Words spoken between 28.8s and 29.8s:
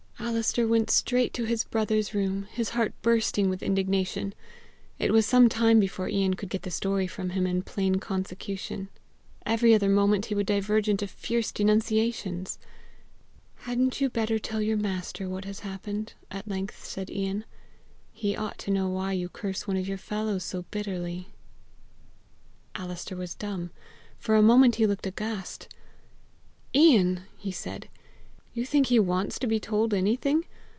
he wants to be